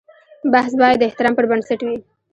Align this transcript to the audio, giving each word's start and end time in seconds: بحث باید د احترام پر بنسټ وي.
بحث 0.53 0.71
باید 0.81 0.97
د 0.99 1.03
احترام 1.09 1.33
پر 1.37 1.45
بنسټ 1.51 1.79
وي. 1.87 1.97